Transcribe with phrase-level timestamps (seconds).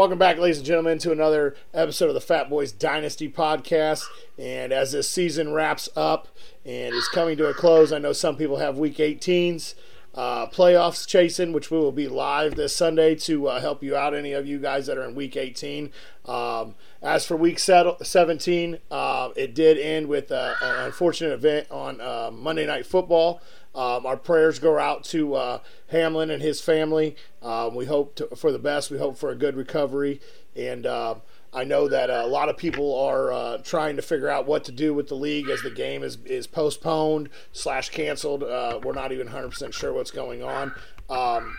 [0.00, 4.06] Welcome back, ladies and gentlemen, to another episode of the Fat Boys Dynasty podcast.
[4.38, 6.28] And as this season wraps up
[6.64, 9.74] and is coming to a close, I know some people have Week 18s
[10.14, 14.14] uh, playoffs chasing, which we will be live this Sunday to uh, help you out,
[14.14, 15.92] any of you guys that are in Week 18.
[16.26, 22.00] Um, as for Week 17, uh, it did end with uh, an unfortunate event on
[22.00, 23.40] uh, Monday Night Football.
[23.74, 25.58] Um, our prayers go out to uh,
[25.88, 27.16] Hamlin and his family.
[27.40, 28.90] Um, we hope to, for the best.
[28.90, 30.20] We hope for a good recovery.
[30.56, 31.16] And uh,
[31.52, 34.72] I know that a lot of people are uh, trying to figure out what to
[34.72, 38.42] do with the league as the game is, is postponed slash canceled.
[38.42, 40.72] Uh, we're not even 100% sure what's going on.
[41.08, 41.56] Um,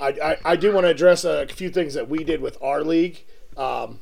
[0.00, 2.82] I, I, I, do want to address a few things that we did with our
[2.82, 3.24] league
[3.56, 4.00] um,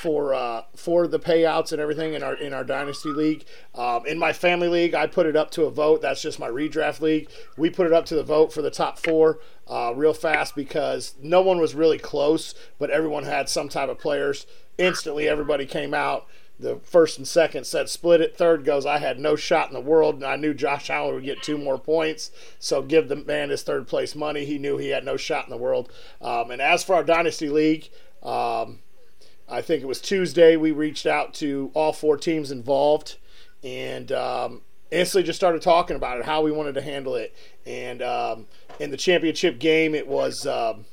[0.00, 3.44] for uh, for the payouts and everything in our in our dynasty league.
[3.74, 6.02] Um, in my family league, I put it up to a vote.
[6.02, 7.28] That's just my redraft league.
[7.56, 11.14] We put it up to the vote for the top four uh, real fast because
[11.22, 14.46] no one was really close, but everyone had some type of players.
[14.78, 16.26] Instantly, everybody came out.
[16.58, 18.36] The first and second said split it.
[18.36, 21.24] Third goes, I had no shot in the world, and I knew Josh Allen would
[21.24, 22.30] get two more points.
[22.60, 24.44] So give the man his third place money.
[24.44, 25.90] He knew he had no shot in the world.
[26.20, 27.88] Um, and as for our dynasty league,
[28.22, 28.78] um,
[29.48, 33.16] I think it was Tuesday, we reached out to all four teams involved
[33.62, 37.34] and um, instantly just started talking about it, how we wanted to handle it.
[37.66, 38.46] And um,
[38.80, 40.86] in the championship game, it was um,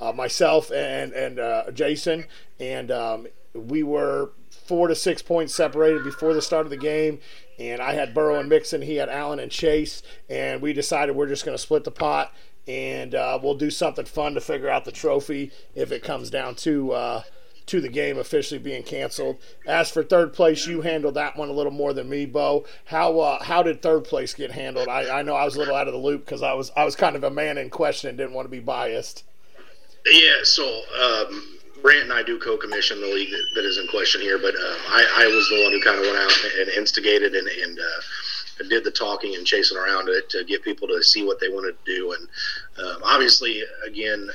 [0.00, 2.26] uh, myself and, and uh, Jason,
[2.58, 7.20] and um, we were four to six points separated before the start of the game.
[7.58, 11.28] And I had Burrow and Mixon, he had Allen and Chase, and we decided we're
[11.28, 12.32] just going to split the pot
[12.68, 16.54] and uh, we'll do something fun to figure out the trophy if it comes down
[16.56, 17.22] to uh,
[17.66, 19.38] to the game officially being canceled.
[19.66, 22.64] As for third place, you handled that one a little more than me, Bo.
[22.86, 24.88] How uh, how did third place get handled?
[24.88, 26.84] I, I know I was a little out of the loop because I was I
[26.84, 29.24] was kind of a man in question and didn't want to be biased.
[30.06, 30.64] Yeah, so
[31.02, 34.54] um, Brant and I do co-commission the league that, that is in question here, but
[34.54, 37.78] um, I, I was the one who kind of went out and instigated and, and
[37.78, 41.48] uh, did the talking and chasing around it to get people to see what they
[41.48, 42.12] wanted to do.
[42.12, 42.28] And
[42.86, 44.28] um, obviously, again,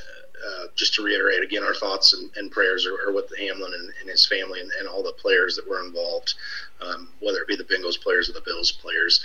[0.44, 3.92] uh, just to reiterate again, our thoughts and, and prayers are, are, with Hamlin and,
[4.00, 6.34] and his family and, and, all the players that were involved,
[6.80, 9.22] um, whether it be the Bengals players or the Bills players.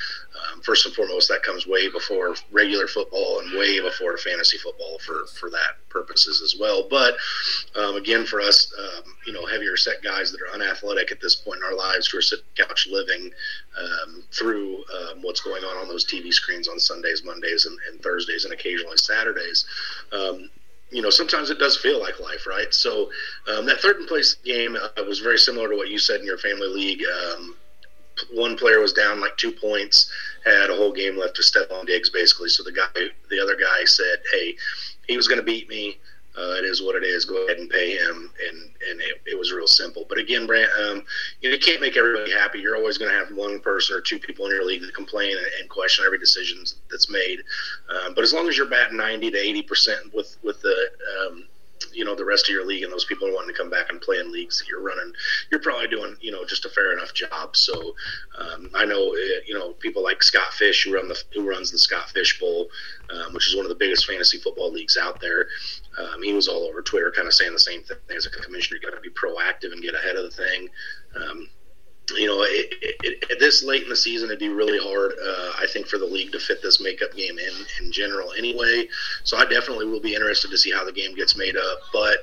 [0.54, 5.00] Um, first and foremost, that comes way before regular football and way before fantasy football
[5.00, 6.88] for, for that purposes as well.
[6.88, 7.16] But
[7.76, 11.36] um, again, for us, um, you know, heavier set guys that are unathletic at this
[11.36, 13.32] point in our lives who are sitting couch living
[13.80, 18.02] um, through um, what's going on on those TV screens on Sundays, Mondays, and, and
[18.04, 19.66] Thursdays, and occasionally Saturdays
[20.92, 22.74] you know, sometimes it does feel like life, right?
[22.74, 23.10] So
[23.48, 26.26] um, that third and place game uh, was very similar to what you said in
[26.26, 27.04] your family league.
[27.06, 27.56] Um,
[28.34, 30.10] one player was down like two points,
[30.46, 32.50] had a whole game left to Stefon Diggs, basically.
[32.50, 32.88] So the guy,
[33.30, 34.56] the other guy said, "Hey,
[35.08, 35.98] he was going to beat me.
[36.38, 37.26] Uh, it is what it is.
[37.26, 40.06] Go ahead and pay him." And and it, it was real simple.
[40.08, 41.04] But again, Brant, um,
[41.42, 42.60] you know, you can't make everybody happy.
[42.60, 45.36] You're always going to have one person or two people in your league that complain
[45.36, 47.40] and, and question every decision that's made.
[47.90, 50.90] Um, but as long as you're batting 90 to 80 percent with with the
[51.22, 51.46] um,
[51.94, 53.90] you know the rest of your league and those people are wanting to come back
[53.90, 55.14] and play in leagues that you're running,
[55.52, 57.56] you're probably doing you know just a fair enough job.
[57.56, 57.96] So
[58.38, 61.72] um, I know uh, you know people like Scott Fish who run the who runs
[61.72, 62.70] the Scott Fish Bowl,
[63.10, 65.48] um, which is one of the biggest fantasy football leagues out there.
[65.98, 68.80] Um, he was all over Twitter, kind of saying the same thing as a commissioner.
[68.82, 70.70] You got to be proactive and get ahead of the thing.
[72.16, 75.52] You know, it, it, it, this late in the season, it'd be really hard, uh,
[75.60, 78.88] I think, for the league to fit this makeup game in in general anyway.
[79.24, 81.80] So I definitely will be interested to see how the game gets made up.
[81.92, 82.20] But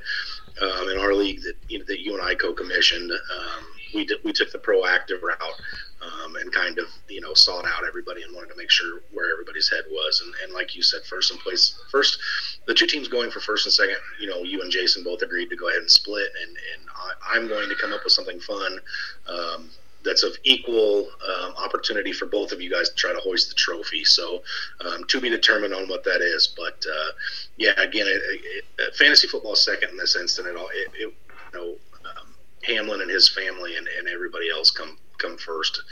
[0.62, 4.32] um, in our league that you, know, that you and I co-commissioned, um, we we
[4.32, 5.60] took the proactive route
[6.04, 9.32] um, and kind of you know sought out everybody and wanted to make sure where
[9.32, 10.22] everybody's head was.
[10.24, 12.18] And, and like you said, first in place, first
[12.66, 13.96] the two teams going for first and second.
[14.20, 16.88] You know, you and Jason both agreed to go ahead and split, and and
[17.32, 18.80] I, am going to come up with something fun.
[19.28, 19.70] Um,
[20.04, 23.54] that's of equal um, opportunity for both of you guys to try to hoist the
[23.54, 24.04] trophy.
[24.04, 24.42] So,
[24.84, 26.46] um, to be determined on what that is.
[26.46, 27.12] But uh,
[27.56, 30.48] yeah, again, it, it, it, fantasy football second in this instant.
[30.48, 31.12] It all, it, you
[31.54, 32.34] know, um,
[32.64, 35.82] Hamlin and his family and, and everybody else come come first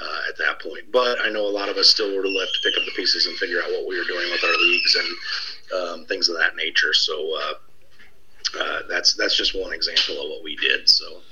[0.00, 0.90] uh, at that point.
[0.92, 3.26] But I know a lot of us still were left to pick up the pieces
[3.26, 6.56] and figure out what we were doing with our leagues and um, things of that
[6.56, 6.92] nature.
[6.92, 7.54] So uh,
[8.60, 10.88] uh, that's that's just one example of what we did.
[10.88, 11.22] So.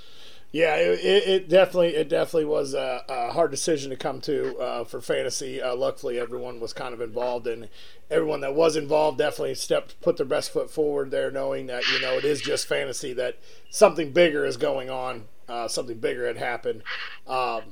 [0.53, 4.85] Yeah, it, it, definitely it definitely was a, a hard decision to come to uh,
[4.85, 5.63] for fantasy.
[5.63, 7.69] Uh, luckily, everyone was kind of involved, and
[8.11, 12.01] everyone that was involved definitely stepped put their best foot forward there, knowing that you
[12.01, 13.39] know it is just fantasy that
[13.71, 16.83] something bigger is going on uh, something bigger had happened.
[17.27, 17.63] Um,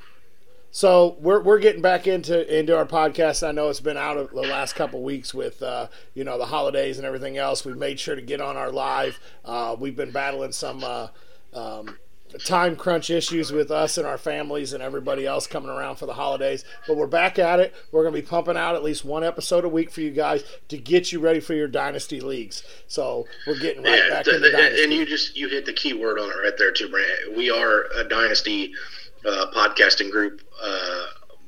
[0.70, 3.46] So we're, we're getting back into into our podcast.
[3.46, 6.46] I know it's been out of the last couple weeks with uh, you know the
[6.46, 7.64] holidays and everything else.
[7.64, 9.18] We've made sure to get on our live.
[9.44, 11.08] Uh, we've been battling some uh,
[11.54, 11.96] um,
[12.44, 16.14] time crunch issues with us and our families and everybody else coming around for the
[16.14, 16.64] holidays.
[16.86, 17.74] But we're back at it.
[17.90, 20.44] We're going to be pumping out at least one episode a week for you guys
[20.68, 22.62] to get you ready for your dynasty leagues.
[22.86, 24.84] So we're getting right yeah, back the, into dynasty.
[24.84, 27.36] And you just you hit the key word on it right there too, Brant.
[27.36, 28.72] We are a dynasty
[29.26, 31.06] uh, podcasting group uh,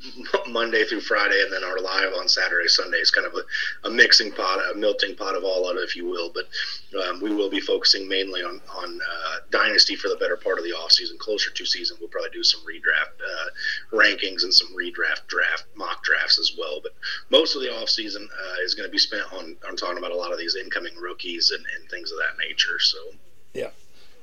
[0.48, 3.90] Monday through Friday, and then our live on Saturday, Sunday is kind of a, a
[3.90, 6.30] mixing pot, a melting pot of all of it, if you will.
[6.32, 6.46] But
[7.60, 11.16] be focusing mainly on on uh, dynasty for the better part of the off season.
[11.18, 16.02] Closer to season, we'll probably do some redraft uh, rankings and some redraft draft mock
[16.02, 16.80] drafts as well.
[16.82, 16.92] But
[17.30, 20.12] most of the off season uh, is going to be spent on on talking about
[20.12, 22.78] a lot of these incoming rookies and, and things of that nature.
[22.78, 22.98] So.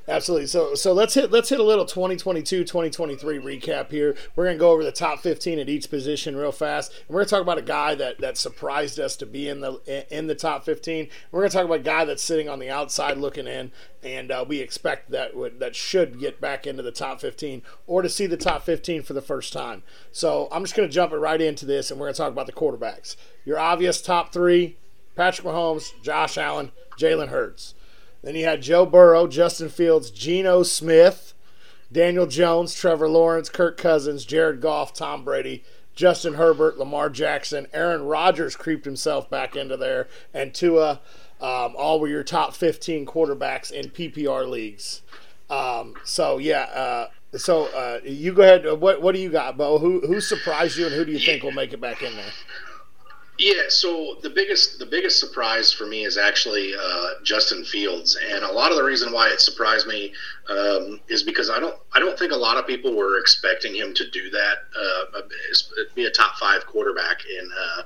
[0.09, 0.47] Absolutely.
[0.47, 4.15] So so let's hit let's hit a little 2022 2023 recap here.
[4.35, 6.93] We're going to go over the top 15 at each position real fast.
[6.93, 9.59] And we're going to talk about a guy that that surprised us to be in
[9.59, 11.09] the in the top 15.
[11.31, 13.71] We're going to talk about a guy that's sitting on the outside looking in
[14.01, 18.01] and uh, we expect that would that should get back into the top 15 or
[18.01, 19.83] to see the top 15 for the first time.
[20.13, 22.31] So I'm just going to jump it right into this and we're going to talk
[22.31, 23.17] about the quarterbacks.
[23.43, 24.77] Your obvious top 3,
[25.17, 27.73] Patrick Mahomes, Josh Allen, Jalen Hurts.
[28.27, 31.33] Then you had Joe Burrow, Justin Fields, Geno Smith,
[31.89, 35.63] Daniel Jones, Trevor Lawrence, Kirk Cousins, Jared Goff, Tom Brady,
[35.95, 40.99] Justin Herbert, Lamar Jackson, Aaron Rodgers creeped himself back into there, and Tua.
[41.39, 45.03] Um, all were your top 15 quarterbacks in PPR leagues.
[45.49, 47.07] Um, so yeah, uh,
[47.37, 48.65] so uh, you go ahead.
[48.81, 49.77] What what do you got, Bo?
[49.77, 52.33] Who who surprised you, and who do you think will make it back in there?
[53.39, 58.43] Yeah, so the biggest the biggest surprise for me is actually uh, Justin Fields, and
[58.43, 60.11] a lot of the reason why it surprised me
[60.49, 63.93] um, is because I don't I don't think a lot of people were expecting him
[63.93, 65.21] to do that, uh,
[65.93, 67.83] be a top five quarterback in uh,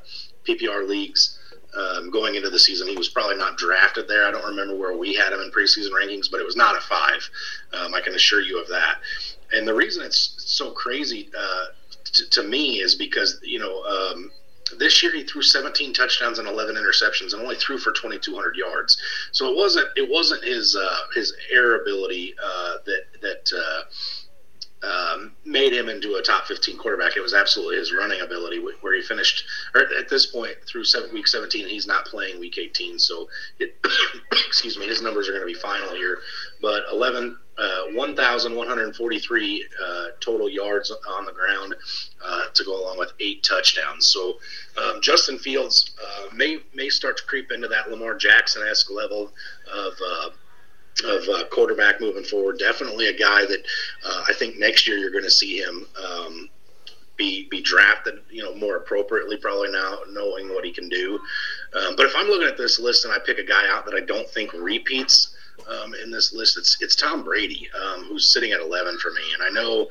[0.48, 1.38] PPR leagues.
[1.74, 4.28] Um, going into the season, he was probably not drafted there.
[4.28, 6.82] I don't remember where we had him in preseason rankings, but it was not a
[6.82, 7.30] five.
[7.72, 8.98] Um, I can assure you of that.
[9.54, 11.66] And the reason it's so crazy uh,
[12.04, 14.32] to, to me is because you know um,
[14.78, 18.98] this year he threw 17 touchdowns and 11 interceptions and only threw for 2,200 yards.
[19.32, 23.21] So it wasn't it wasn't his uh, his air ability uh, that
[25.62, 27.16] made him into a top 15 quarterback.
[27.16, 29.46] It was absolutely his running ability, where he finished.
[29.76, 33.30] At this point, through seven, week 17, he's not playing week 18, so
[33.60, 33.76] it,
[34.48, 36.18] excuse me, his numbers are going to be final here.
[36.64, 41.76] But 11, uh, 1,143 uh, total yards on the ground
[42.26, 44.08] uh, to go along with eight touchdowns.
[44.08, 44.40] So
[44.82, 49.32] um, Justin Fields uh, may may start to creep into that Lamar Jackson esque level
[49.72, 50.30] of uh,
[51.06, 52.60] of uh, quarterback moving forward.
[52.60, 53.64] Definitely a guy that
[54.06, 56.50] uh, I think next year you're going to see him um,
[57.18, 61.20] be be drafted, you know, more appropriately probably now, knowing what he can do.
[61.74, 63.96] Um, but if I'm looking at this list and I pick a guy out that
[63.96, 65.36] I don't think repeats
[65.68, 69.22] um, in this list, it's it's Tom Brady, um, who's sitting at 11 for me.
[69.34, 69.90] And I know,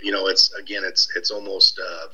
[0.00, 1.78] you know, it's again, it's it's almost.
[1.78, 2.08] Uh,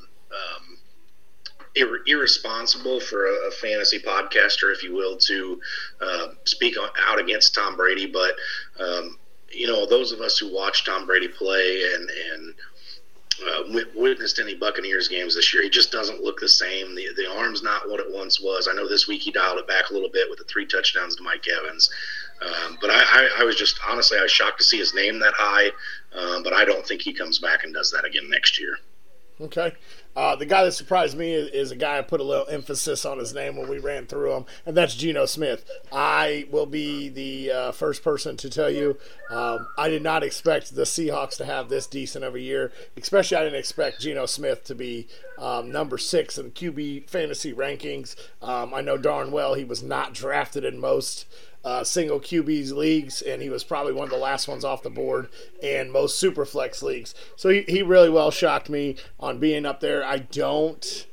[1.75, 5.59] ir- irresponsible for a, a, fantasy podcaster, if you will, to
[6.01, 8.05] uh, speak on, out against Tom Brady.
[8.05, 8.35] But
[8.79, 9.17] um,
[9.51, 12.55] you know, those of us who watch Tom Brady play and and
[13.45, 13.63] uh,
[13.95, 15.63] witnessed any Buccaneers games this year.
[15.63, 16.95] He just doesn't look the same.
[16.95, 18.67] The the arm's not what it once was.
[18.67, 21.15] I know this week he dialed it back a little bit with the three touchdowns
[21.17, 21.89] to Mike Evans.
[22.41, 25.19] Um, but I, I, I, was just honestly I was shocked to see his name
[25.19, 25.71] that high.
[26.13, 28.77] Um, but I don't think he comes back and does that again next year.
[29.39, 29.73] Okay.
[30.15, 33.05] Uh, the guy that surprised me is, is, a guy I put a little emphasis
[33.05, 35.69] on his name when we ran through him, and that's Geno Smith.
[35.91, 38.97] I will be the uh, first person to tell you
[39.29, 42.71] um, I did not expect the Seahawks to have this decent of a year.
[42.95, 45.07] Especially, I didn't expect Geno Smith to be
[45.37, 48.15] um, number six in the QB fantasy rankings.
[48.41, 51.25] Um, I know darn well he was not drafted in most
[51.65, 54.89] uh, single QBs leagues, and he was probably one of the last ones off the
[54.89, 55.27] board
[55.61, 57.15] in most super flex leagues.
[57.35, 60.05] So he, he really well shocked me on being up there.
[60.05, 61.07] I don't.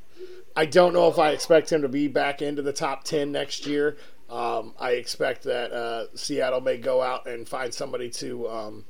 [0.55, 3.67] I don't know if I expect him to be back into the top 10 next
[3.67, 3.97] year.
[4.29, 8.85] Um, I expect that uh, Seattle may go out and find somebody to um,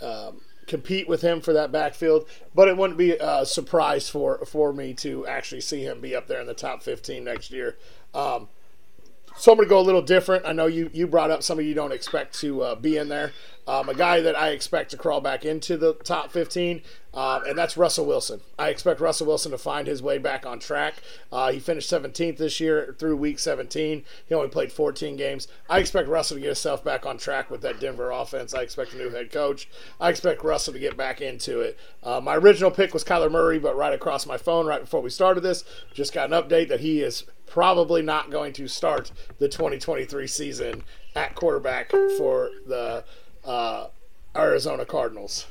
[0.00, 4.72] um, compete with him for that backfield, but it wouldn't be a surprise for, for
[4.72, 7.76] me to actually see him be up there in the top 15 next year.
[8.14, 8.48] Um,
[9.38, 10.44] so I'm going to go a little different.
[10.46, 13.32] I know you, you brought up somebody you don't expect to uh, be in there.
[13.68, 16.82] Um, a guy that I expect to crawl back into the top 15.
[17.12, 18.40] Uh, and that's Russell Wilson.
[18.58, 20.94] I expect Russell Wilson to find his way back on track.
[21.32, 24.04] Uh, he finished 17th this year through week 17.
[24.26, 25.48] He only played 14 games.
[25.68, 28.54] I expect Russell to get himself back on track with that Denver offense.
[28.54, 29.68] I expect a new head coach.
[30.00, 31.78] I expect Russell to get back into it.
[32.02, 35.10] Uh, my original pick was Kyler Murray, but right across my phone, right before we
[35.10, 39.48] started this, just got an update that he is probably not going to start the
[39.48, 40.84] 2023 season
[41.16, 43.02] at quarterback for the
[44.58, 45.46] Arizona Cardinals.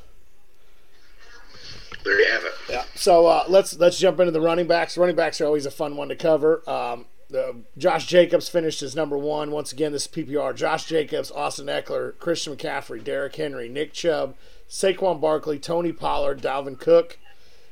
[2.04, 2.52] There you have it.
[2.68, 2.84] Yeah.
[2.94, 4.98] So uh, let's let's jump into the running backs.
[4.98, 6.62] Running backs are always a fun one to cover.
[6.68, 9.50] Um, the, Josh Jacobs finished as number one.
[9.50, 10.54] Once again, this is PPR.
[10.54, 14.34] Josh Jacobs, Austin Ekeler, Christian McCaffrey, Derrick Henry, Nick Chubb,
[14.68, 17.18] Saquon Barkley, Tony Pollard, Dalvin Cook,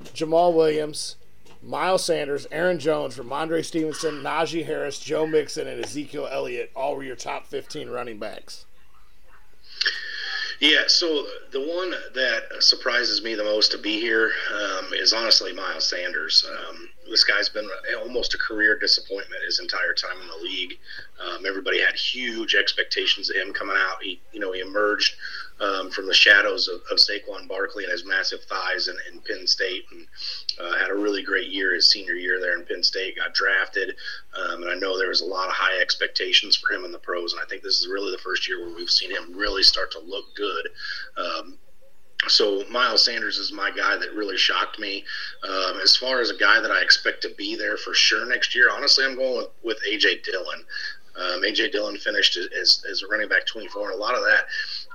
[0.05, 1.17] Jamaal Williams,
[1.63, 7.05] Miles Sanders, Aaron Jones, Rhamondre Stevenson, Najee Harris, Joe Mixon, and Ezekiel Elliott all were
[7.05, 8.65] your top 15 running backs.
[10.61, 15.53] Yeah, so the one that surprises me the most to be here um, is honestly
[15.53, 16.47] Miles Sanders.
[16.51, 17.69] Um, this guy's been
[18.01, 20.79] almost a career disappointment his entire time in the league.
[21.21, 24.03] Um, everybody had huge expectations of him coming out.
[24.03, 25.15] He, you know, he emerged
[25.61, 29.47] um, from the shadows of, of Saquon Barkley and his massive thighs in, in Penn
[29.47, 30.07] State, and
[30.61, 33.17] uh, had a really great year his senior year there in Penn State.
[33.17, 33.97] Got drafted,
[34.37, 36.99] um, and I know there was a lot of high expectations for him in the
[36.99, 37.33] pros.
[37.33, 39.91] And I think this is really the first year where we've seen him really start
[39.93, 40.69] to look good.
[41.17, 41.59] Um,
[42.29, 45.05] so Miles Sanders is my guy that really shocked me.
[45.49, 48.55] Um, as far as a guy that I expect to be there for sure next
[48.55, 50.65] year, honestly, I'm going with, with AJ Dillon.
[51.17, 54.45] Um, AJ Dillon finished as, as a running back 24, and a lot of that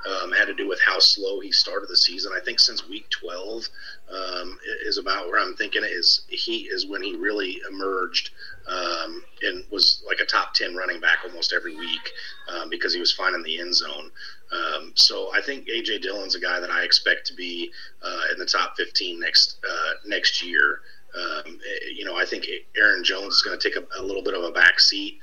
[0.05, 2.31] um, had to do with how slow he started the season.
[2.36, 3.67] I think since week 12
[4.10, 8.31] um, is about where I'm thinking is he is when he really emerged
[8.67, 12.12] um, and was like a top 10 running back almost every week
[12.50, 14.12] um, because he was finding the end zone.
[14.51, 18.39] Um, so I think AJ Dillon's a guy that I expect to be uh, in
[18.39, 20.81] the top 15 next uh, next year.
[21.13, 21.60] Um,
[21.93, 24.43] you know, I think Aaron Jones is going to take a, a, little bit of
[24.43, 25.20] a back seat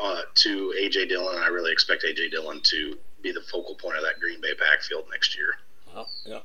[0.00, 1.38] uh, to AJ Dillon.
[1.42, 5.04] I really expect AJ Dillon to be the focal point of that Green Bay backfield
[5.10, 5.54] next year.
[5.94, 6.40] Oh, yeah.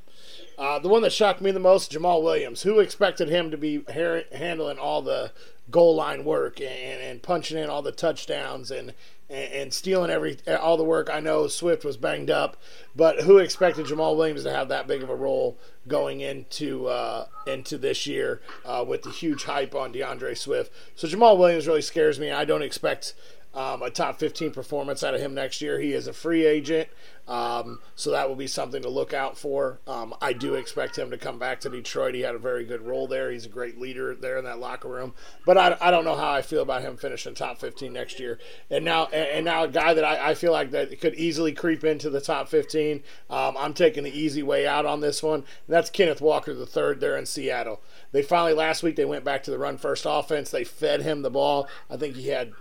[0.57, 2.63] Uh, the one that shocked me the most, Jamaal Williams.
[2.63, 5.31] Who expected him to be ha- handling all the
[5.69, 8.93] goal line work and, and punching in all the touchdowns and,
[9.29, 11.09] and, and stealing every all the work?
[11.11, 12.57] I know Swift was banged up,
[12.95, 17.27] but who expected Jamaal Williams to have that big of a role going into uh,
[17.45, 20.71] into this year uh, with the huge hype on D'Andre Swift?
[20.95, 22.31] So Jamaal Williams really scares me.
[22.31, 23.13] I don't expect
[23.57, 25.79] um, a top 15 performance out of him next year.
[25.79, 26.89] He is a free agent,
[27.27, 29.79] um, so that will be something to look out for.
[29.87, 32.13] Um, I do expect him to come back to Detroit.
[32.13, 33.31] He had a very good role there.
[33.31, 35.15] He's a great leader there in that locker room.
[35.43, 38.37] But I, I don't know how I feel about him finishing top 15 next year.
[38.69, 41.83] And now and now a guy that I, I feel like that could easily creep
[41.83, 43.01] into the top 15.
[43.31, 45.45] Um, I'm taking the easy way out on this one.
[45.67, 47.81] that's Kenneth Walker the third there in Seattle.
[48.11, 50.51] They finally last week they went back to the run first offense.
[50.51, 51.67] They fed him the ball.
[51.89, 52.53] I think he had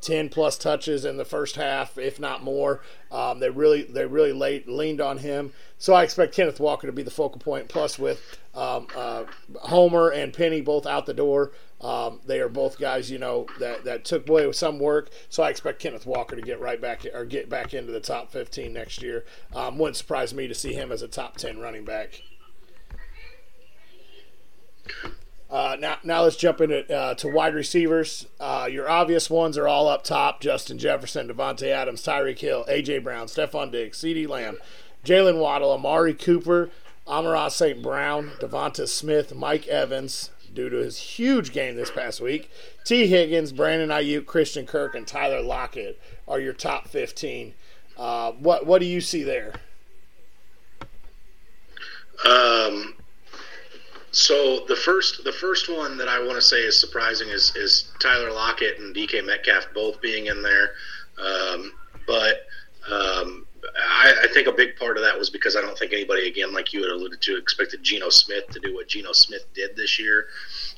[0.00, 2.82] 10 plus touches in the first half, if not more.
[3.10, 5.52] Um, they really they really laid, leaned on him.
[5.78, 7.68] So I expect Kenneth Walker to be the focal point.
[7.68, 9.24] Plus with um, uh,
[9.62, 13.84] Homer and Penny both out the door, um, they are both guys you know that,
[13.84, 15.10] that took away some work.
[15.28, 18.30] So I expect Kenneth Walker to get right back or get back into the top
[18.30, 19.24] 15 next year.
[19.54, 22.22] Um, wouldn't surprise me to see him as a top 10 running back.
[25.50, 28.26] Uh, now, now let's jump into uh, to wide receivers.
[28.38, 33.02] Uh, your obvious ones are all up top: Justin Jefferson, Davante Adams, Tyreek Hill, AJ
[33.02, 34.58] Brown, Stefon Diggs, CeeDee Lamb,
[35.04, 36.70] Jaylen Waddle, Amari Cooper,
[37.08, 37.82] Amon-Ra St.
[37.82, 42.50] Brown, Devonta Smith, Mike Evans, due to his huge game this past week.
[42.84, 47.54] Tee Higgins, Brandon Aiyuk, Christian Kirk, and Tyler Lockett are your top 15.
[47.98, 49.54] Uh, what what do you see there?
[52.24, 52.94] Um,
[54.12, 57.92] so the first the first one that I want to say is surprising is is
[58.00, 60.72] Tyler Lockett and DK Metcalf both being in there,
[61.18, 61.72] um,
[62.06, 62.46] but
[62.90, 63.46] um,
[63.78, 66.52] I, I, think a big part of that was because I don't think anybody again
[66.52, 69.98] like you had alluded to expected Geno Smith to do what Geno Smith did this
[69.98, 70.26] year.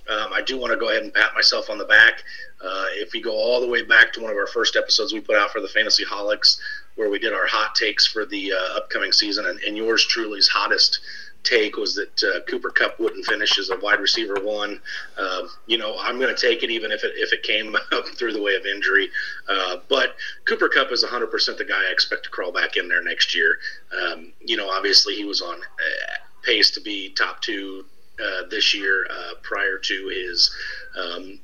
[0.08, 2.24] Um, I do want to go ahead and pat myself on the back.
[2.62, 5.20] Uh, if we go all the way back to one of our first episodes we
[5.20, 6.58] put out for the Fantasy Holics,
[6.96, 10.48] where we did our hot takes for the uh, upcoming season, and, and yours truly's
[10.48, 11.00] hottest
[11.42, 14.80] take was that uh, Cooper Kupp wouldn't finish as a wide receiver one.
[15.16, 17.76] Uh, you know, I'm going to take it even if it if it came
[18.16, 19.10] through the way of injury.
[19.48, 23.02] Uh, but Cooper Kupp is 100% the guy I expect to crawl back in there
[23.02, 23.58] next year.
[23.96, 27.84] Um, you know, obviously he was on uh, pace to be top two
[28.22, 30.54] uh, this year uh, prior to his.
[30.96, 31.40] Um,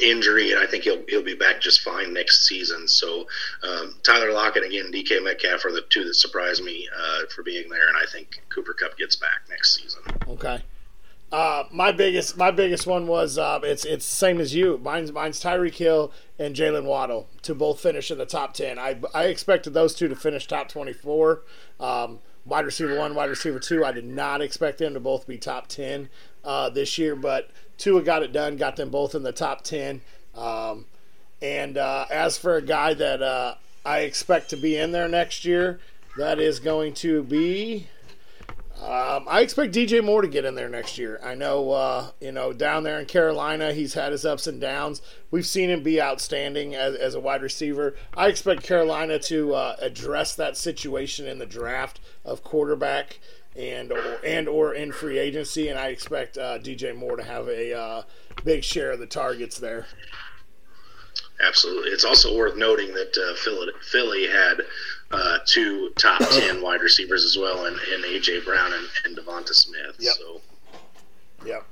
[0.00, 2.88] injury, and I think he'll he'll be back just fine next season.
[2.88, 3.26] So
[3.62, 7.68] um, Tyler Lockett again, DK Metcalf are the two that surprised me uh, for being
[7.68, 10.02] there, and I think Cooper Kupp gets back next season.
[10.28, 10.62] Okay.
[11.32, 14.78] Uh, my biggest my biggest one was uh, it's it's the same as you.
[14.78, 18.78] Mine's mine's Tyreek Hill and Jaylen Waddle to both finish in the top ten.
[18.78, 21.40] I I expected those two to finish top twenty four.
[21.80, 23.82] Um, wide receiver one, wide receiver two.
[23.82, 26.10] I did not expect them to both be top ten
[26.44, 27.50] uh, this year, but
[27.82, 30.02] Tua got it done, got them both in the top ten.
[30.36, 30.86] Um,
[31.40, 35.44] and uh, as for a guy that uh, I expect to be in there next
[35.44, 35.80] year,
[36.16, 37.88] that is going to be
[38.80, 41.20] um, I expect DJ Moore to get in there next year.
[41.22, 45.00] I know, uh, you know, down there in Carolina, he's had his ups and downs.
[45.30, 47.94] We've seen him be outstanding as, as a wide receiver.
[48.16, 53.20] I expect Carolina to uh, address that situation in the draft of quarterback
[53.56, 57.48] and or, and or in free agency, and I expect uh, DJ Moore to have
[57.48, 58.02] a uh,
[58.44, 59.86] big share of the targets there.
[61.42, 61.90] Absolutely.
[61.90, 64.62] It's also worth noting that uh, Philly, Philly had
[65.10, 68.40] uh, two top 10 wide receivers as well in, in A.J.
[68.40, 69.96] Brown and, and Devonta Smith.
[69.98, 70.14] Yep.
[70.14, 70.40] So.
[71.44, 71.66] Yep.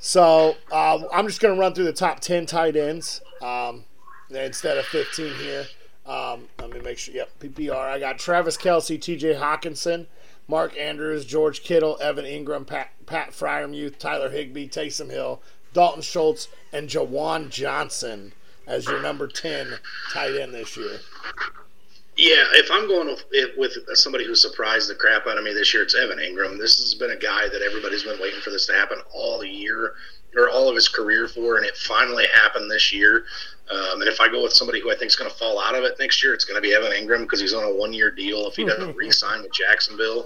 [0.00, 3.84] So uh, I'm just going to run through the top 10 tight ends um,
[4.30, 5.66] instead of 15 here.
[6.06, 7.14] Um, let me make sure.
[7.14, 7.76] Yep, PPR.
[7.76, 9.34] I got Travis Kelce, T.J.
[9.34, 10.06] Hockenson,
[10.50, 15.40] Mark Andrews, George Kittle, Evan Engram, Pat, Pat Freiermuth, Tyler Higbee, Taysom Hill,
[15.72, 18.32] Dalton Schultz, and Juwan Johnson
[18.66, 19.78] as your number 10
[20.12, 20.98] tight end this year.
[22.16, 25.72] Yeah, if I'm going with, with somebody who surprised the crap out of me this
[25.72, 26.58] year, it's Evan Engram.
[26.58, 29.94] This has been a guy that everybody's been waiting for this to happen all year
[30.36, 33.24] or all of his career for, and it finally happened this year.
[33.70, 35.76] Um, and if I go with somebody who I think is going to fall out
[35.76, 38.10] of it next year, it's going to be Evan Engram because he's on a one-year
[38.10, 38.48] deal.
[38.48, 40.24] If he doesn't re-sign with Jacksonville,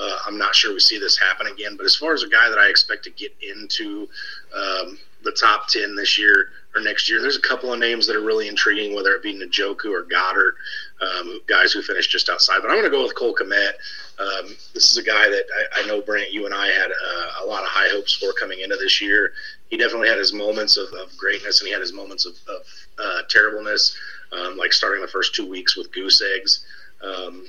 [0.00, 1.76] uh, I'm not sure we see this happen again.
[1.76, 4.08] But as far as a guy that I expect to get into
[4.54, 6.48] um, the top ten this year
[6.78, 9.34] or next year, there's a couple of names that are really intriguing, whether it be
[9.34, 10.52] Njoku or Goedert,
[11.00, 12.60] um, guys who finished just outside.
[12.62, 13.72] But I'm going to go with Cole Kmet.
[14.18, 15.44] Um, this is a guy that
[15.76, 18.32] I, I, know, Brant, you and I had uh, a lot of high hopes for
[18.32, 19.32] coming into this year.
[19.70, 22.62] He definitely had his moments of, of greatness and he had his moments of, of
[22.98, 23.96] uh, terribleness,
[24.32, 26.64] um, like starting the first two weeks with goose eggs.
[27.02, 27.46] Um,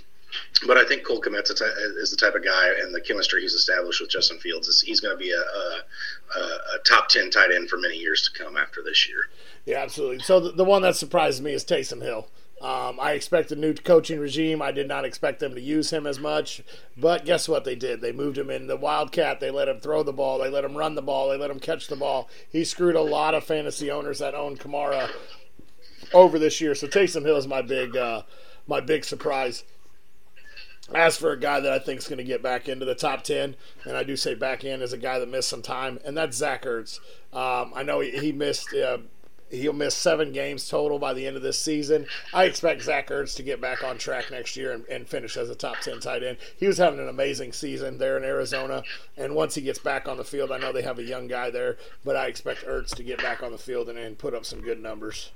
[0.68, 1.50] but I think Cole Kmet
[1.98, 5.00] is the type of guy, and the chemistry he's established with Justin Fields is he's
[5.00, 8.58] going to be a, a, a, top ten tight end for many years to come
[8.58, 9.30] after this year.
[9.66, 10.20] Yeah, absolutely.
[10.20, 12.28] So the, the one that surprised me is Taysom Hill.
[12.62, 14.62] Um, I expect a new coaching regime.
[14.62, 16.62] I did not expect them to use him as much,
[16.98, 18.02] but guess what they did?
[18.02, 19.40] They moved him in the Wildcat.
[19.40, 20.40] They let him throw the ball.
[20.40, 21.30] They let him run the ball.
[21.30, 22.30] They let him catch the ball.
[22.52, 25.10] He screwed a lot of fantasy owners that own Kamara
[26.14, 26.76] over this year.
[26.76, 28.24] So Taysom Hill is my big, uh,
[28.68, 29.64] my big surprise.
[30.94, 33.24] As for a guy that I think is going to get back into the top
[33.24, 36.18] 10, and I do say back in, is a guy that missed some time, and
[36.18, 37.00] that's Zach Ertz.
[37.32, 38.74] Um, I know he, he missed.
[38.74, 39.00] Uh,
[39.52, 42.06] He'll miss seven games total by the end of this season.
[42.34, 45.50] I expect Zach Ertz to get back on track next year and, and, finish as
[45.50, 46.38] a top 10 tight end.
[46.58, 48.84] He was having an amazing season there in Arizona.
[49.18, 51.50] And once he gets back on the field, I know they have a young guy
[51.50, 54.46] there, but I expect Ertz to get back on the field and, and put up
[54.46, 55.32] some good numbers.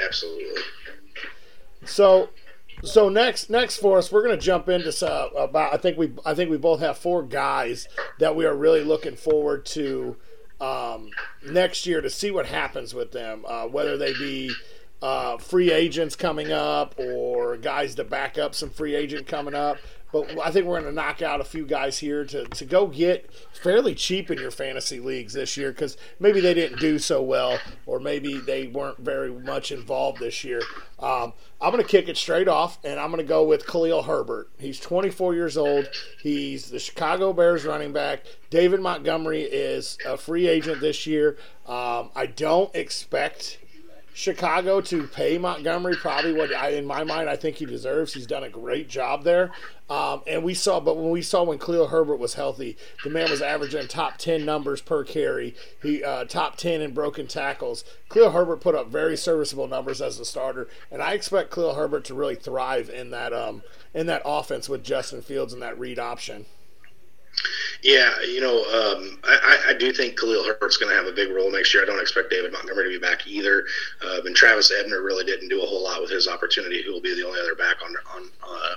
[0.00, 0.62] Absolutely.
[1.84, 2.30] So
[2.82, 5.72] so next, next for us, we're going to jump into uh, about.
[5.72, 9.16] I think we, I think we both have four guys that we are really looking
[9.16, 10.16] forward to
[10.60, 11.10] um,
[11.46, 14.52] next year to see what happens with them, uh, whether they be
[15.02, 19.76] uh, free agents coming up or guys to back up some free agent coming up.
[20.14, 22.86] But I think we're going to knock out a few guys here to, to go
[22.86, 27.20] get fairly cheap in your fantasy leagues this year because maybe they didn't do so
[27.20, 30.62] well or maybe they weren't very much involved this year.
[31.00, 34.04] Um, I'm going to kick it straight off and I'm going to go with Khalil
[34.04, 34.50] Herbert.
[34.56, 35.90] He's 24 years old.
[36.22, 38.22] He's the Chicago Bears running back.
[38.50, 41.38] David Montgomery is a free agent this year.
[41.66, 43.58] Um, I don't expect
[44.16, 48.14] Chicago to pay Montgomery probably what I, in my mind I think he deserves.
[48.14, 49.50] He's done a great job there.
[49.90, 53.28] Um, and we saw, but when we saw when Khalil Herbert was healthy, the man
[53.28, 55.56] was averaging top ten numbers per carry.
[55.82, 57.84] He uh, top ten in broken tackles.
[58.08, 62.04] Khalil Herbert put up very serviceable numbers as a starter, and I expect Khalil Herbert
[62.04, 65.98] to really thrive in that um, in that offense with Justin Fields and that read
[65.98, 66.46] option.
[67.82, 71.30] Yeah, you know, um, I, I, do think Khalil Herbert's going to have a big
[71.30, 71.82] role next year.
[71.82, 73.66] I don't expect David Montgomery to be back either.
[74.02, 76.82] Uh, and Travis Ebner really didn't do a whole lot with his opportunity.
[76.82, 78.74] Who will be the only other back on on uh,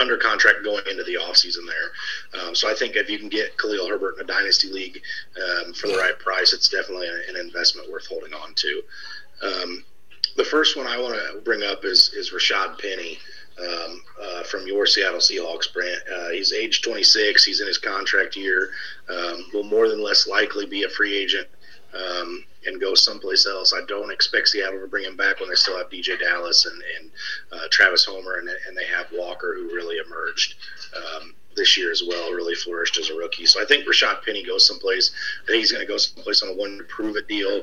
[0.00, 2.40] under contract going into the offseason there.
[2.42, 5.00] Um, so I think if you can get Khalil Herbert in a dynasty league
[5.36, 8.82] um, for the right price, it's definitely an investment worth holding on to.
[9.42, 9.84] Um,
[10.36, 13.18] the first one I want to bring up is is Rashad Penny
[13.60, 16.02] um, uh, from your Seattle Seahawks, Brant.
[16.12, 17.44] Uh, he's age 26.
[17.44, 18.70] He's in his contract year.
[19.08, 21.48] Um, will more than less likely be a free agent
[21.94, 23.72] um, and go someplace else.
[23.74, 26.82] I don't expect Seattle to bring him back when they still have DeeJay Dallas and,
[26.98, 27.10] and
[27.52, 30.54] uh, Travis Homer, and, and they have Walker, who really emerged.
[30.96, 33.44] Um, this year as well, really flourished as a rookie.
[33.44, 35.10] So I think Rashad Penny goes someplace.
[35.42, 37.62] I think he's going to go someplace on a one to prove it deal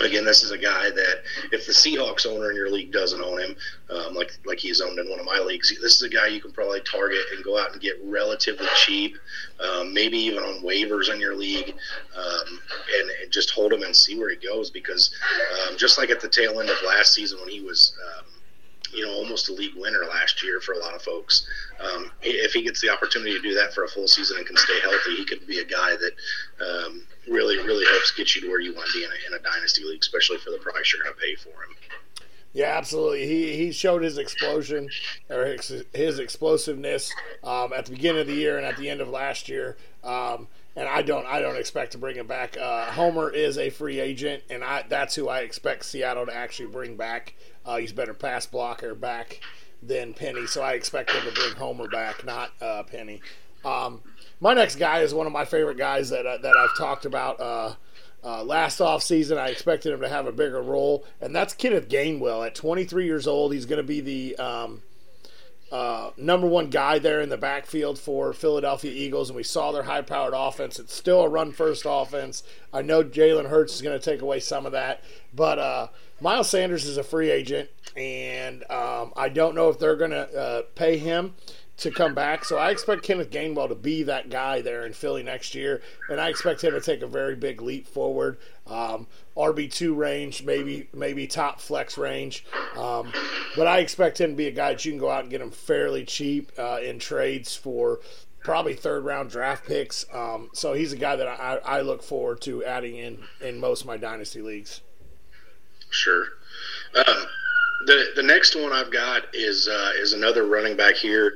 [0.00, 3.40] again, this is a guy that if the Seahawks owner in your league doesn't own
[3.40, 3.56] him,
[3.90, 6.40] um, like like he's owned in one of my leagues, this is a guy you
[6.40, 9.16] can probably target and go out and get relatively cheap,
[9.60, 11.74] um, maybe even on waivers in your league,
[12.16, 12.60] um,
[12.98, 14.70] and, and, just hold him and see where he goes.
[14.70, 15.14] Because
[15.68, 18.24] um, just like at the tail end of last season when he was um,
[18.92, 21.46] you know, almost a league winner last year for a lot of folks.
[21.80, 24.56] Um, if he gets the opportunity to do that for a full season and can
[24.56, 26.12] stay healthy, he could be a guy that
[26.60, 29.40] um, really, really helps get you to where you want to be in a, in
[29.40, 31.76] a dynasty league, especially for the price you're going to pay for him.
[32.54, 33.26] Yeah, absolutely.
[33.26, 34.88] He he showed his explosion
[35.28, 37.12] or his, his explosiveness
[37.44, 39.76] um, at the beginning of the year and at the end of last year.
[40.02, 40.48] Um,
[40.78, 42.56] and I don't I don't expect to bring him back.
[42.56, 46.68] Uh, Homer is a free agent, and I that's who I expect Seattle to actually
[46.68, 47.34] bring back.
[47.66, 49.40] Uh, he's better pass blocker back
[49.82, 53.20] than Penny, so I expect them to bring Homer back, not uh, Penny.
[53.64, 54.02] Um,
[54.40, 57.40] my next guy is one of my favorite guys that uh, that I've talked about.
[57.40, 57.74] Uh,
[58.22, 61.88] uh, last off season, I expected him to have a bigger role, and that's Kenneth
[61.88, 62.46] Gainwell.
[62.46, 64.82] At 23 years old, he's going to be the um,
[65.70, 69.82] uh, number one guy there in the backfield for Philadelphia Eagles, and we saw their
[69.82, 70.78] high powered offense.
[70.78, 72.42] It's still a run first offense.
[72.72, 75.02] I know Jalen Hurts is going to take away some of that,
[75.34, 75.88] but uh,
[76.20, 80.38] Miles Sanders is a free agent, and um, I don't know if they're going to
[80.38, 81.34] uh, pay him
[81.78, 82.44] to come back.
[82.44, 86.20] So I expect Kenneth Gainwell to be that guy there in Philly next year, and
[86.20, 88.38] I expect him to take a very big leap forward.
[88.66, 92.44] Um, RB two range, maybe maybe top flex range,
[92.76, 93.12] um,
[93.56, 95.40] but I expect him to be a guy that you can go out and get
[95.40, 98.00] him fairly cheap uh, in trades for
[98.42, 100.04] probably third round draft picks.
[100.12, 103.82] Um, so he's a guy that I, I look forward to adding in in most
[103.82, 104.80] of my dynasty leagues.
[105.90, 106.24] Sure.
[106.94, 107.24] Uh,
[107.86, 111.34] the the next one I've got is uh, is another running back here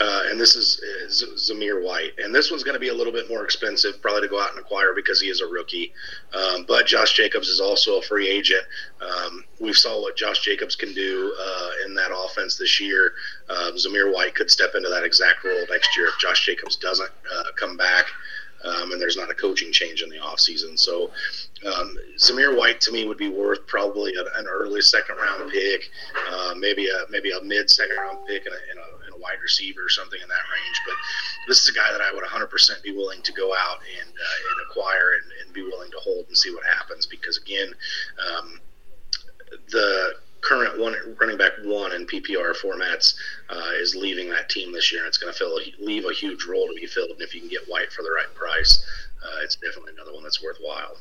[0.00, 2.12] uh, and this is, Zamir White.
[2.18, 4.50] And this one's going to be a little bit more expensive, probably to go out
[4.50, 5.92] and acquire because he is a rookie.
[6.34, 8.62] Um, but Josh Jacobs is also a free agent.
[9.00, 13.14] Um, we saw what Josh Jacobs can do uh, in that offense this year.
[13.48, 17.10] Uh, Zamir White could step into that exact role next year if Josh Jacobs doesn't
[17.10, 18.06] uh, come back.
[18.64, 20.76] Um, and there's not a coaching change in the offseason.
[20.76, 21.12] So
[21.64, 25.88] um, Zamir White to me would be worth probably an early second round pick,
[26.28, 29.88] uh, maybe a maybe a mid second round pick a, in a wide receiver or
[29.88, 30.78] something in that range.
[30.86, 30.96] But
[31.46, 34.38] this is a guy that I would 100% be willing to go out and, uh,
[34.50, 37.74] and acquire and, and, be willing to hold and see what happens because, again,
[38.30, 38.60] um,
[39.70, 43.14] the current one running back one in PPR formats
[43.48, 46.12] uh, is leaving that team this year, and it's going to fill a, leave a
[46.12, 47.10] huge role to be filled.
[47.10, 48.84] And if you can get White for the right price,
[49.24, 50.96] uh, it's definitely another one that's worthwhile.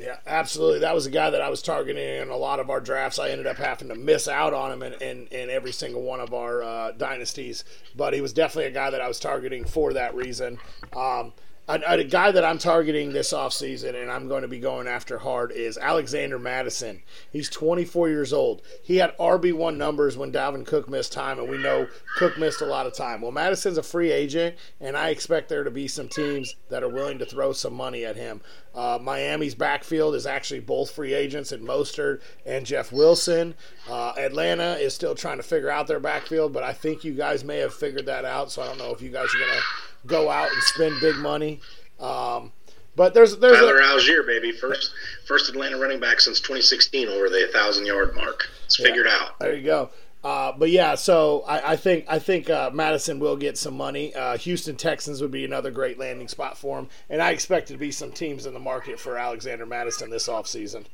[0.00, 0.80] Yeah, absolutely.
[0.80, 3.18] That was a guy that I was targeting in a lot of our drafts.
[3.18, 6.20] I ended up having to miss out on him in, in, in every single one
[6.20, 7.64] of our uh, dynasties,
[7.96, 10.58] but he was definitely a guy that I was targeting for that reason.
[10.96, 11.32] Um,
[11.68, 15.18] a, a, guy that I'm targeting this offseason and I'm going to be going after
[15.18, 17.02] hard is Alexander Mattison.
[17.30, 18.62] He's 24 years old.
[18.82, 22.66] He had RB1 numbers when Dalvin Cook missed time, and we know Cook missed a
[22.66, 23.20] lot of time.
[23.20, 26.88] Well, Mattison's a free agent, and I expect there to be some teams that are
[26.88, 28.40] willing to throw some money at him.
[28.74, 33.54] Uh, Miami's backfield is actually both free agents in Mostert and Jeff Wilson.
[33.88, 37.44] Uh, Atlanta is still trying to figure out their backfield, but I think you guys
[37.44, 39.62] may have figured that out, so I don't know if you guys are going to
[40.08, 41.60] go out and spend big money.
[42.00, 42.52] Um,
[42.96, 44.92] but there's there's Tyler a, Allgeier, baby, first
[45.26, 48.48] first Atlanta running back since 2016 over the thousand yard mark.
[48.64, 49.38] It's figured yeah, out.
[49.38, 49.90] There you go.
[50.24, 54.12] Uh, but yeah, so I, I think I think uh, Mattison will get some money.
[54.14, 57.76] Uh, Houston Texans would be another great landing spot for him, and I expect to
[57.76, 60.86] be some teams in the market for Alexander Mattison this offseason.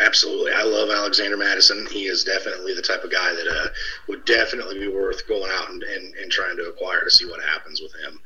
[0.00, 0.52] Absolutely.
[0.52, 1.86] I love Alexander Mattison.
[1.90, 3.68] He is definitely the type of guy that uh,
[4.08, 7.42] would definitely be worth going out and, and, and, trying to acquire to see what
[7.42, 8.20] happens with him.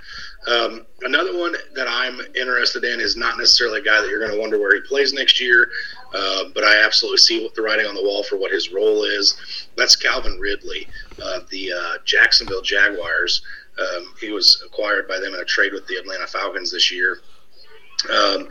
[0.46, 4.32] Um, another one that I'm interested in is not necessarily a guy that you're going
[4.32, 5.68] to wonder where he plays next year,
[6.14, 9.04] uh, but I absolutely see what the writing on the wall for what his role
[9.04, 9.66] is.
[9.76, 10.88] That's Calvin Ridley
[11.22, 13.42] of the uh, Jacksonville Jaguars.
[13.78, 17.20] Um, he was acquired by them in a trade with the Atlanta Falcons this year.
[18.10, 18.48] Um,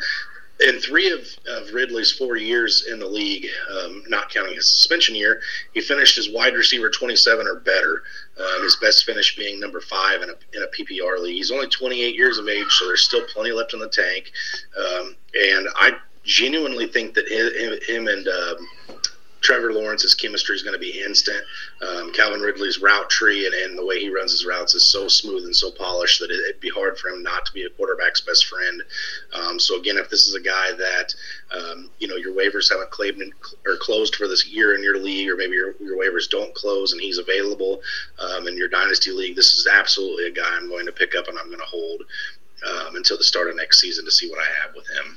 [0.62, 5.14] in three of, of, Ridley's four years in the league, um, not counting his suspension
[5.14, 5.42] year,
[5.74, 8.04] he finished as wide receiver 27 or better.
[8.40, 11.36] Um, his best finish being number five in a, in a PPR league.
[11.36, 14.32] He's only 28 years of age, so there's still plenty left in the tank.
[14.78, 18.68] Um, and I genuinely think that him, him and um,
[19.46, 21.38] Trevor Lawrence's chemistry is going to be instant.
[21.80, 25.08] Um, Calvin Ridley's route tree and, and the way he runs his routes is so
[25.08, 27.70] smooth and so polished that it, would be hard for him not to be a
[27.70, 28.82] quarterback's best friend.
[29.34, 31.14] Um, so again, if this is a guy that
[31.52, 33.22] um, you know your waivers haven't claimed
[33.68, 36.94] or closed for this year in your league, or maybe your, your waivers don't close
[36.94, 37.82] and he's available
[38.18, 41.28] um, in your dynasty league, this is absolutely a guy I'm going to pick up
[41.28, 42.02] and I'm going to hold
[42.68, 45.15] um, until the start of next season to see what I have with him.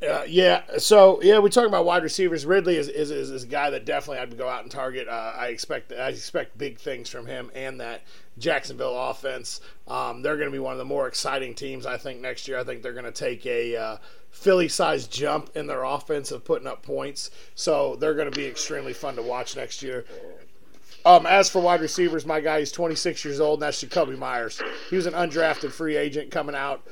[0.00, 2.46] Uh, yeah, so yeah, we talk about wide receivers.
[2.46, 5.08] Ridley is, is, is, is, a guy that definitely I'd go out and target.
[5.08, 8.02] Uh, I expect I expect big things from him and that
[8.38, 9.60] Jacksonville offense.
[9.88, 12.58] Um, they're going to be one of the more exciting teams I think next year.
[12.58, 13.96] I think they're going to take a uh,
[14.30, 17.32] Philly-sized jump in their offense of putting up points.
[17.56, 20.04] So they're going to be extremely fun to watch next year.
[21.04, 24.62] Um, as for wide receivers, my guy is 26 years old, and that's Jakobi Meyers.
[24.90, 26.86] He was an undrafted free agent coming out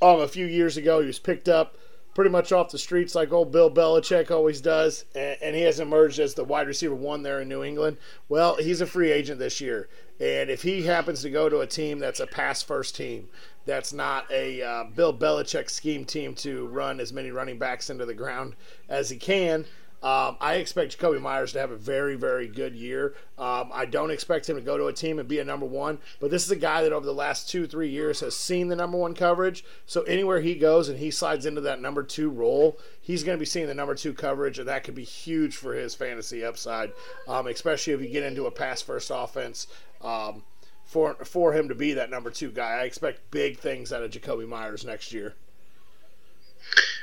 [0.00, 1.00] um, a few years ago.
[1.00, 1.76] He was picked up
[2.16, 6.18] pretty much off the streets like old Bill Belichick always does, and, he has emerged
[6.18, 7.98] as the wide receiver one there in New England.
[8.30, 11.66] Well, he's a free agent this year, and if he happens to go to a
[11.66, 13.28] team that's a pass first team,
[13.66, 18.06] that's not a uh, Bill Belichick scheme team to run as many running backs into
[18.06, 18.54] the ground
[18.88, 19.66] as he can,
[20.02, 23.14] um, I expect Jakobi Meyers to have a very, very good year.
[23.38, 25.98] Um, I don't expect him to go to a team and be a number one,
[26.20, 28.76] but this is a guy that over the last two, three years has seen the
[28.76, 29.64] number one coverage.
[29.86, 33.40] So anywhere he goes and he slides into that number two role, he's going to
[33.40, 36.92] be seeing the number two coverage, and that could be huge for his fantasy upside,
[37.26, 39.66] um, especially if you get into a pass first offense.
[40.02, 40.44] Um,
[40.84, 44.10] for, for him to be that number two guy, I expect big things out of
[44.12, 45.34] Jakobi Meyers next year.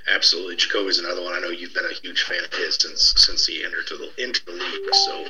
[0.07, 1.33] Absolutely, Jakobi's another one.
[1.33, 4.43] I know you've been a huge fan of his since since he entered the into
[4.45, 4.93] the league.
[4.93, 5.25] So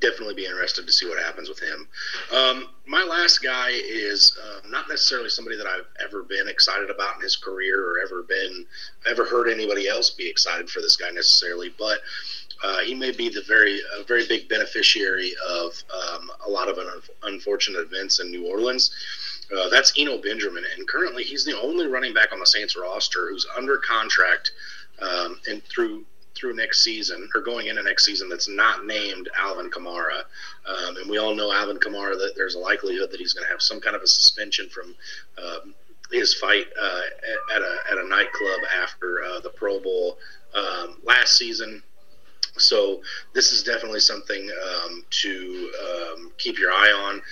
[0.00, 1.88] definitely be interested to see what happens with him.
[2.32, 7.16] Um, my last guy is uh, not necessarily somebody that I've ever been excited about
[7.16, 8.66] in his career or ever been
[9.06, 12.00] ever heard anybody else be excited for this guy necessarily, but.
[12.64, 16.78] Uh, he may be the very a very big beneficiary of um, a lot of
[16.78, 18.90] un- unfortunate events in New Orleans.
[19.54, 23.28] Uh, that's Eno Benjamin, and currently he's the only running back on the Saints roster
[23.30, 24.50] who's under contract
[25.00, 26.04] um, and through
[26.34, 30.22] through next season or going into next season that's not named Alvin Kamara.
[30.66, 33.50] Um, and we all know Alvin Kamara that there's a likelihood that he's going to
[33.50, 34.94] have some kind of a suspension from
[35.42, 35.74] um,
[36.12, 37.00] his fight uh,
[37.54, 40.18] at, a at a nightclub after uh, the Pro Bowl
[40.54, 41.82] um, last season.
[42.58, 43.02] So
[43.34, 44.50] this is definitely something
[44.84, 47.22] um, to um, keep your eye on.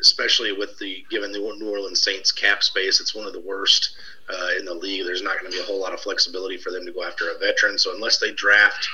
[0.00, 3.96] Especially with the given the New Orleans Saints cap space, it's one of the worst
[4.28, 5.04] uh, in the league.
[5.04, 7.30] There's not going to be a whole lot of flexibility for them to go after
[7.30, 7.78] a veteran.
[7.78, 8.88] So unless they draft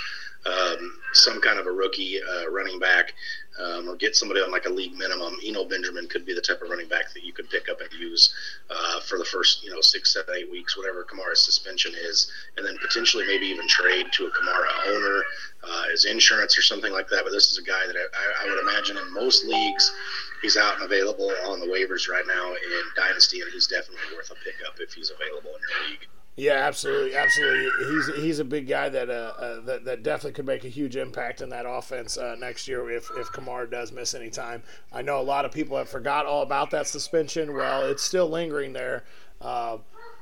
[0.46, 3.12] um, some kind of a rookie uh, running back
[3.60, 6.62] um, or get somebody on like a league minimum, Eno Benjamin could be the type
[6.62, 8.34] of running back that you could pick up and use
[8.70, 12.66] uh, for the first, you know, six, seven, eight weeks, whatever Kamara's suspension is, and
[12.66, 15.22] then potentially maybe even trade to a Kamara owner
[15.64, 17.24] uh, as insurance or something like that.
[17.24, 19.92] But this is a guy that I, I would imagine in most leagues
[20.40, 24.30] he's out and available on the waivers right now in Dynasty, and he's definitely worth
[24.30, 26.08] a pickup if he's available in your league.
[26.34, 27.68] Yeah, absolutely, absolutely.
[27.90, 30.96] He's he's a big guy that uh, uh, that that definitely could make a huge
[30.96, 34.62] impact in that offense uh, next year if if Kamara does miss any time.
[34.92, 37.54] I know a lot of people have forgot all about that suspension.
[37.54, 39.04] Well, it's still lingering there,
[39.42, 39.76] uh,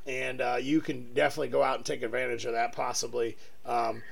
[0.05, 3.37] and uh, you can definitely go out and take advantage of that possibly.
[3.65, 4.03] Um,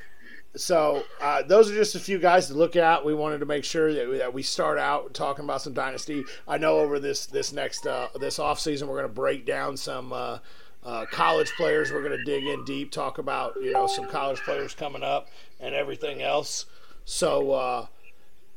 [0.55, 3.03] so uh, those are just a few guys to look at.
[3.03, 6.23] We wanted to make sure that we, that we start out talking about some dynasty.
[6.47, 9.75] I know over this this next uh, this off season we're going to break down
[9.75, 10.39] some uh,
[10.83, 11.91] uh, college players.
[11.91, 15.29] We're going to dig in deep, talk about you know some college players coming up
[15.59, 16.65] and everything else.
[17.05, 17.85] So uh,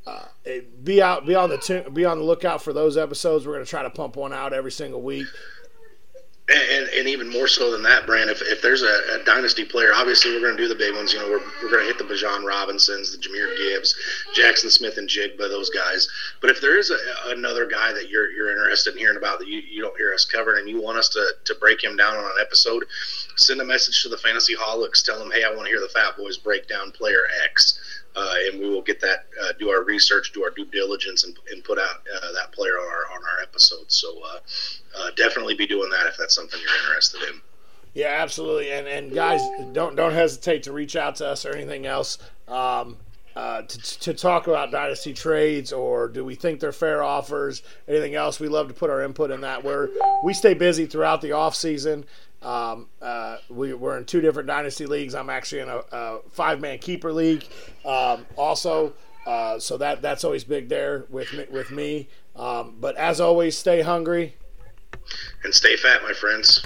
[0.05, 0.25] uh,
[0.83, 3.45] be out, be on the t- be on the lookout for those episodes.
[3.45, 5.27] We're going to try to pump one out every single week.
[6.49, 9.91] And, and, even more so than that, Brant, if, if there's a, a dynasty player,
[9.95, 11.13] obviously we're going to do the big ones.
[11.13, 13.95] You know, we're, we're going to hit the Bijan Robinsons, the Jahmyr Gibbs,
[14.33, 16.09] Jackson Smith-Njigba, those guys.
[16.41, 19.47] But if there is a, another guy that you're, you're interested in hearing about that
[19.47, 22.17] you, you don't hear us covering and you want us to, to break him down
[22.17, 22.83] on an episode,
[23.37, 25.01] send a message to the Fantasy Holics.
[25.01, 27.79] Tell them, hey, I want to hear the Fat Boys break down player X.
[28.15, 31.37] Uh, and we will get that, uh, do our research, do our due diligence, and,
[31.51, 33.91] and put out uh, that player on our on our episode.
[33.91, 34.39] So uh,
[34.97, 37.41] uh, definitely be doing that if that's something you're interested in.
[37.93, 38.71] Yeah, absolutely.
[38.71, 42.17] And and guys, don't don't hesitate to reach out to us or anything else.
[42.47, 42.97] Um,
[43.35, 48.13] uh, to, to talk about dynasty trades or do we think they're fair offers anything
[48.13, 49.89] else we love to put our input in that where
[50.23, 52.05] we stay busy throughout the off season
[52.43, 55.15] um, uh, we, are in two different dynasty leagues.
[55.15, 57.45] I'm actually in a, a five man keeper league
[57.85, 58.93] um, also.
[59.25, 62.09] Uh, so that that's always big there with me, with me.
[62.35, 64.35] Um, but as always stay hungry.
[65.43, 66.63] And stay fat, my friends.